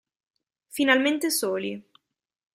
[0.71, 1.77] Finalmente soli